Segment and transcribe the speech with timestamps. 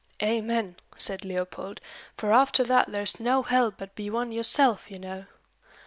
[0.23, 1.79] "Amen!" said Leopold:
[2.17, 5.25] "for after that there's no help but be one yourself, you know."